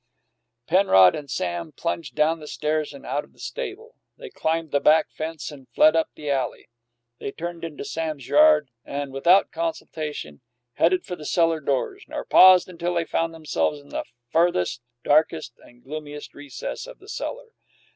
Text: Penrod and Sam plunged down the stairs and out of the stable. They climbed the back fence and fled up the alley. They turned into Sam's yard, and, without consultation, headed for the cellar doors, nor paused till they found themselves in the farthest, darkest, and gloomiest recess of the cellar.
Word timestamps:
Penrod 0.65 1.13
and 1.13 1.29
Sam 1.29 1.71
plunged 1.73 2.15
down 2.15 2.39
the 2.39 2.47
stairs 2.47 2.91
and 2.91 3.05
out 3.05 3.23
of 3.23 3.33
the 3.33 3.39
stable. 3.39 3.97
They 4.17 4.31
climbed 4.31 4.71
the 4.71 4.79
back 4.79 5.11
fence 5.11 5.51
and 5.51 5.69
fled 5.69 5.95
up 5.95 6.09
the 6.15 6.27
alley. 6.31 6.69
They 7.19 7.31
turned 7.31 7.63
into 7.63 7.85
Sam's 7.85 8.27
yard, 8.27 8.71
and, 8.83 9.13
without 9.13 9.51
consultation, 9.51 10.41
headed 10.73 11.05
for 11.05 11.15
the 11.15 11.23
cellar 11.23 11.59
doors, 11.59 12.03
nor 12.07 12.25
paused 12.25 12.67
till 12.79 12.95
they 12.95 13.05
found 13.05 13.31
themselves 13.31 13.79
in 13.79 13.89
the 13.89 14.05
farthest, 14.31 14.81
darkest, 15.03 15.53
and 15.59 15.83
gloomiest 15.83 16.33
recess 16.33 16.87
of 16.87 16.97
the 16.97 17.07
cellar. 17.07 17.49